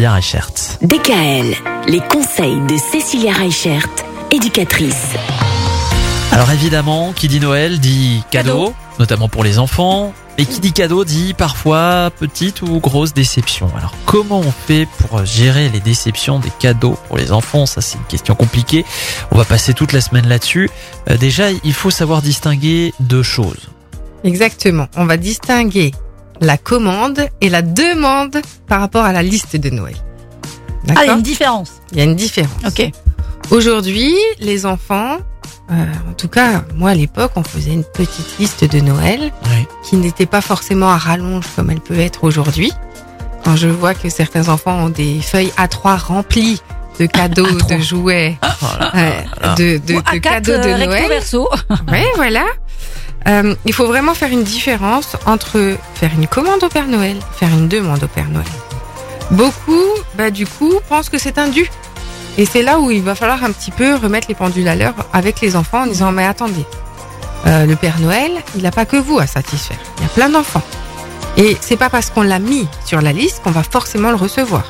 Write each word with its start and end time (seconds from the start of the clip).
Cécilia 0.00 0.14
Reichert. 0.14 0.52
DKL, 0.80 1.88
les 1.88 1.98
conseils 1.98 2.60
de 2.68 2.76
Cécilia 2.76 3.32
Reichert, 3.32 3.88
éducatrice. 4.30 5.14
Alors 6.30 6.48
évidemment, 6.52 7.12
qui 7.12 7.26
dit 7.26 7.40
Noël 7.40 7.80
dit 7.80 8.22
cadeau, 8.30 8.74
notamment 9.00 9.28
pour 9.28 9.42
les 9.42 9.58
enfants. 9.58 10.14
Et 10.38 10.46
qui 10.46 10.60
dit 10.60 10.72
cadeau 10.72 11.04
dit 11.04 11.34
parfois 11.34 12.12
petite 12.16 12.62
ou 12.62 12.78
grosse 12.78 13.12
déception. 13.12 13.72
Alors 13.76 13.92
comment 14.04 14.38
on 14.38 14.52
fait 14.52 14.86
pour 14.86 15.24
gérer 15.24 15.68
les 15.68 15.80
déceptions 15.80 16.38
des 16.38 16.52
cadeaux 16.60 16.96
pour 17.08 17.16
les 17.16 17.32
enfants? 17.32 17.66
Ça 17.66 17.80
c'est 17.80 17.98
une 17.98 18.04
question 18.04 18.36
compliquée. 18.36 18.84
On 19.32 19.36
va 19.36 19.44
passer 19.44 19.74
toute 19.74 19.92
la 19.92 20.00
semaine 20.00 20.28
là-dessus. 20.28 20.70
Euh, 21.10 21.16
déjà, 21.16 21.50
il 21.50 21.72
faut 21.72 21.90
savoir 21.90 22.22
distinguer 22.22 22.94
deux 23.00 23.24
choses. 23.24 23.68
Exactement. 24.22 24.86
On 24.94 25.06
va 25.06 25.16
distinguer 25.16 25.90
la 26.40 26.56
commande 26.56 27.26
et 27.40 27.48
la 27.48 27.62
demande 27.62 28.40
par 28.66 28.80
rapport 28.80 29.04
à 29.04 29.12
la 29.12 29.22
liste 29.22 29.56
de 29.56 29.70
Noël. 29.70 29.96
Ah, 30.96 31.04
il 31.04 31.06
y 31.06 31.10
a 31.10 31.12
une 31.14 31.22
différence. 31.22 31.72
Il 31.92 31.98
y 31.98 32.00
a 32.00 32.04
une 32.04 32.16
différence. 32.16 32.50
Ok. 32.66 32.90
Aujourd'hui, 33.50 34.14
les 34.40 34.66
enfants, 34.66 35.16
euh, 35.70 35.74
en 36.08 36.12
tout 36.14 36.28
cas, 36.28 36.64
moi 36.74 36.90
à 36.90 36.94
l'époque, 36.94 37.32
on 37.36 37.42
faisait 37.42 37.72
une 37.72 37.84
petite 37.84 38.38
liste 38.38 38.64
de 38.64 38.80
Noël 38.80 39.32
Oui. 39.44 39.66
qui 39.84 39.96
n'était 39.96 40.26
pas 40.26 40.40
forcément 40.40 40.90
à 40.90 40.96
rallonge 40.96 41.44
comme 41.56 41.70
elle 41.70 41.80
peut 41.80 41.98
être 41.98 42.24
aujourd'hui. 42.24 42.72
Quand 43.44 43.56
je 43.56 43.68
vois 43.68 43.94
que 43.94 44.08
certains 44.10 44.48
enfants 44.48 44.76
ont 44.84 44.88
des 44.90 45.20
feuilles 45.20 45.52
A3 45.56 45.98
remplies 45.98 46.60
de 47.00 47.06
cadeaux, 47.06 47.46
A3. 47.58 47.76
de 47.78 47.82
jouets, 47.82 48.38
Voilà. 48.60 48.94
ouais, 48.94 49.24
de, 49.56 49.78
de, 49.78 49.94
de 49.94 50.00
A4, 50.00 50.20
cadeaux 50.20 50.52
euh, 50.52 50.58
de 50.64 50.68
recto 50.70 50.86
Noël. 50.86 51.08
verso. 51.08 51.48
Oui, 51.90 52.02
voilà. 52.16 52.44
Euh, 53.26 53.54
il 53.64 53.72
faut 53.72 53.86
vraiment 53.86 54.14
faire 54.14 54.30
une 54.30 54.44
différence 54.44 55.16
entre 55.26 55.76
faire 55.94 56.10
une 56.14 56.26
commande 56.26 56.62
au 56.62 56.68
Père 56.68 56.86
Noël, 56.86 57.16
faire 57.38 57.50
une 57.50 57.68
demande 57.68 58.02
au 58.02 58.08
Père 58.08 58.28
Noël. 58.28 58.46
Beaucoup, 59.30 59.84
bah, 60.14 60.30
du 60.30 60.46
coup, 60.46 60.72
pensent 60.88 61.10
que 61.10 61.18
c'est 61.18 61.38
un 61.38 61.48
dû. 61.48 61.68
Et 62.38 62.46
c'est 62.46 62.62
là 62.62 62.78
où 62.78 62.90
il 62.90 63.02
va 63.02 63.14
falloir 63.14 63.42
un 63.42 63.50
petit 63.50 63.72
peu 63.72 63.96
remettre 63.96 64.28
les 64.28 64.34
pendules 64.34 64.68
à 64.68 64.76
l'heure 64.76 64.94
avec 65.12 65.40
les 65.40 65.56
enfants 65.56 65.82
en 65.82 65.86
disant, 65.86 66.12
mais 66.12 66.24
attendez, 66.24 66.64
euh, 67.46 67.66
le 67.66 67.76
Père 67.76 67.98
Noël, 68.00 68.30
il 68.56 68.62
n'a 68.62 68.70
pas 68.70 68.86
que 68.86 68.96
vous 68.96 69.18
à 69.18 69.26
satisfaire. 69.26 69.78
Il 69.98 70.04
y 70.04 70.06
a 70.06 70.08
plein 70.10 70.28
d'enfants. 70.28 70.62
Et 71.36 71.56
c'est 71.60 71.76
pas 71.76 71.90
parce 71.90 72.10
qu'on 72.10 72.22
l'a 72.22 72.38
mis 72.38 72.68
sur 72.84 73.00
la 73.00 73.12
liste 73.12 73.42
qu'on 73.42 73.50
va 73.50 73.62
forcément 73.62 74.10
le 74.10 74.16
recevoir. 74.16 74.64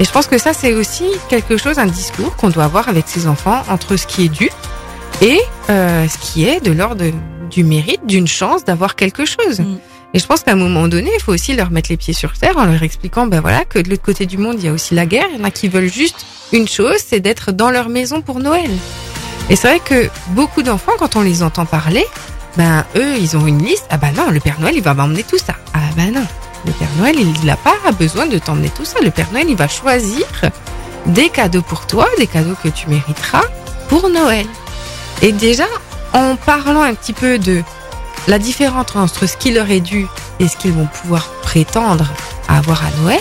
Et 0.00 0.04
je 0.04 0.10
pense 0.10 0.26
que 0.26 0.38
ça, 0.38 0.52
c'est 0.52 0.72
aussi 0.74 1.04
quelque 1.28 1.56
chose, 1.56 1.78
un 1.78 1.86
discours 1.86 2.34
qu'on 2.36 2.50
doit 2.50 2.64
avoir 2.64 2.88
avec 2.88 3.04
ses 3.06 3.26
enfants 3.28 3.62
entre 3.68 3.96
ce 3.96 4.06
qui 4.06 4.24
est 4.24 4.28
dû 4.28 4.50
et 5.22 5.40
euh, 5.70 6.08
ce 6.08 6.18
qui 6.18 6.46
est 6.46 6.60
de 6.60 6.72
l'ordre 6.72 7.04
du 7.50 7.64
mérite, 7.64 8.06
d'une 8.06 8.26
chance 8.26 8.64
d'avoir 8.64 8.96
quelque 8.96 9.24
chose. 9.24 9.60
Mm. 9.60 9.78
Et 10.14 10.20
je 10.20 10.26
pense 10.26 10.42
qu'à 10.42 10.52
un 10.52 10.56
moment 10.56 10.86
donné, 10.86 11.10
il 11.12 11.20
faut 11.20 11.32
aussi 11.32 11.54
leur 11.54 11.70
mettre 11.70 11.90
les 11.90 11.96
pieds 11.96 12.14
sur 12.14 12.34
terre 12.34 12.56
en 12.56 12.64
leur 12.64 12.82
expliquant 12.84 13.26
ben 13.26 13.40
voilà, 13.40 13.64
que 13.64 13.80
de 13.80 13.90
l'autre 13.90 14.02
côté 14.02 14.26
du 14.26 14.38
monde, 14.38 14.56
il 14.58 14.66
y 14.66 14.68
a 14.68 14.72
aussi 14.72 14.94
la 14.94 15.06
guerre. 15.06 15.26
Il 15.32 15.40
y 15.40 15.42
en 15.42 15.44
a 15.44 15.50
qui 15.50 15.68
veulent 15.68 15.92
juste 15.92 16.24
une 16.52 16.68
chose, 16.68 16.98
c'est 17.04 17.18
d'être 17.18 17.50
dans 17.50 17.70
leur 17.70 17.88
maison 17.88 18.22
pour 18.22 18.38
Noël. 18.38 18.70
Et 19.50 19.56
c'est 19.56 19.68
vrai 19.68 19.80
que 19.80 20.08
beaucoup 20.28 20.62
d'enfants, 20.62 20.92
quand 20.98 21.16
on 21.16 21.20
les 21.20 21.42
entend 21.42 21.66
parler, 21.66 22.06
ben 22.56 22.84
eux, 22.94 23.16
ils 23.18 23.36
ont 23.36 23.46
une 23.46 23.62
liste. 23.62 23.86
Ah 23.90 23.96
ben 23.96 24.12
non, 24.16 24.30
le 24.30 24.38
Père 24.38 24.60
Noël, 24.60 24.74
il 24.76 24.82
va 24.82 24.94
m'emmener 24.94 25.24
tout 25.24 25.38
ça. 25.38 25.56
Ah 25.74 25.80
ben 25.96 26.12
non, 26.12 26.26
le 26.64 26.72
Père 26.72 26.88
Noël, 26.98 27.16
il 27.18 27.44
n'a 27.44 27.56
pas 27.56 27.74
besoin 27.98 28.26
de 28.26 28.38
t'emmener 28.38 28.70
tout 28.70 28.84
ça. 28.84 29.00
Le 29.02 29.10
Père 29.10 29.30
Noël, 29.32 29.46
il 29.48 29.56
va 29.56 29.66
choisir 29.66 30.24
des 31.06 31.28
cadeaux 31.28 31.62
pour 31.62 31.86
toi, 31.86 32.06
des 32.18 32.26
cadeaux 32.28 32.56
que 32.62 32.68
tu 32.68 32.88
mériteras 32.88 33.44
pour 33.88 34.08
Noël. 34.08 34.46
Et 35.22 35.32
déjà, 35.32 35.66
en 36.14 36.36
parlant 36.36 36.82
un 36.82 36.94
petit 36.94 37.12
peu 37.12 37.38
de 37.38 37.62
la 38.28 38.38
différence 38.38 38.96
entre 38.96 39.26
ce 39.26 39.36
qui 39.36 39.52
leur 39.52 39.70
est 39.70 39.80
dû 39.80 40.06
et 40.40 40.48
ce 40.48 40.56
qu'ils 40.56 40.72
vont 40.72 40.86
pouvoir 40.86 41.28
prétendre 41.42 42.06
avoir 42.48 42.82
à 42.84 42.90
Noël, 43.02 43.20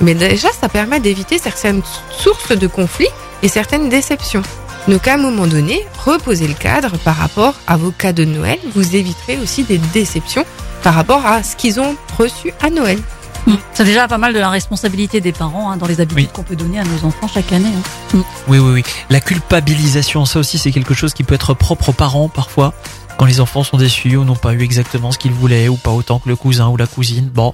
mais 0.00 0.14
déjà, 0.14 0.48
ça 0.58 0.68
permet 0.68 1.00
d'éviter 1.00 1.38
certaines 1.38 1.82
sources 2.10 2.56
de 2.56 2.66
conflits 2.66 3.08
et 3.42 3.48
certaines 3.48 3.88
déceptions. 3.88 4.42
Donc, 4.88 5.06
à 5.06 5.14
un 5.14 5.18
moment 5.18 5.46
donné, 5.46 5.86
reposez 6.04 6.48
le 6.48 6.54
cadre 6.54 6.96
par 6.98 7.16
rapport 7.16 7.54
à 7.66 7.76
vos 7.76 7.90
cadeaux 7.90 8.24
de 8.24 8.30
Noël. 8.30 8.58
Vous 8.74 8.96
éviterez 8.96 9.38
aussi 9.38 9.62
des 9.64 9.78
déceptions 9.78 10.46
par 10.82 10.94
rapport 10.94 11.26
à 11.26 11.42
ce 11.42 11.54
qu'ils 11.54 11.80
ont 11.80 11.96
reçu 12.18 12.54
à 12.62 12.70
Noël. 12.70 12.98
Mm. 13.46 13.54
C'est 13.74 13.84
déjà 13.84 14.06
pas 14.08 14.18
mal 14.18 14.32
de 14.34 14.38
la 14.38 14.50
responsabilité 14.50 15.20
des 15.20 15.32
parents 15.32 15.70
hein, 15.70 15.76
dans 15.76 15.86
les 15.86 16.00
habitudes 16.00 16.26
Oui. 16.26 16.28
qu'on 16.32 16.42
peut 16.42 16.56
donner 16.56 16.78
à 16.78 16.84
nos 16.84 17.04
enfants 17.06 17.28
chaque 17.28 17.52
année. 17.52 17.72
hein. 18.14 18.18
Oui, 18.48 18.58
oui, 18.58 18.72
oui. 18.72 18.82
La 19.08 19.20
culpabilisation, 19.20 20.24
ça 20.24 20.38
aussi, 20.38 20.58
c'est 20.58 20.70
quelque 20.72 20.94
chose 20.94 21.14
qui 21.14 21.24
peut 21.24 21.34
être 21.34 21.54
propre 21.54 21.90
aux 21.90 21.92
parents 21.94 22.28
parfois. 22.28 22.74
Quand 23.18 23.26
les 23.26 23.40
enfants 23.40 23.64
sont 23.64 23.76
déçus 23.76 24.16
ou 24.16 24.24
n'ont 24.24 24.34
pas 24.36 24.54
eu 24.54 24.62
exactement 24.62 25.12
ce 25.12 25.18
qu'ils 25.18 25.32
voulaient 25.32 25.68
ou 25.68 25.76
pas 25.76 25.90
autant 25.90 26.18
que 26.20 26.28
le 26.30 26.36
cousin 26.36 26.68
ou 26.68 26.76
la 26.78 26.86
cousine. 26.86 27.28
Bon, 27.34 27.52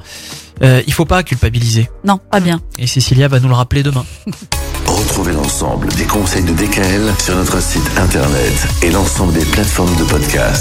euh, 0.62 0.80
il 0.86 0.92
faut 0.92 1.04
pas 1.06 1.24
culpabiliser. 1.24 1.91
Non, 2.04 2.18
pas 2.18 2.38
bien. 2.38 2.60
Et 2.78 2.86
Cécilia 2.86 3.26
va 3.26 3.41
nous 3.41 3.48
le 3.48 3.54
rappeler 3.54 3.82
demain. 3.82 4.04
Retrouvez 4.86 5.32
l'ensemble 5.32 5.88
des 5.94 6.04
conseils 6.04 6.44
de 6.44 6.53
DKL 6.53 7.12
sur 7.18 7.34
notre 7.34 7.60
site 7.60 7.82
internet 7.98 8.53
et 8.82 8.91
l'ensemble 8.91 9.32
des 9.32 9.44
plateformes 9.44 9.94
de 9.97 10.04
podcast. 10.04 10.54